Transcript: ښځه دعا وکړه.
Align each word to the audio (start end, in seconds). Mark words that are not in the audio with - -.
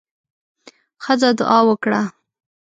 ښځه 1.03 1.29
دعا 1.39 1.57
وکړه. 1.69 2.01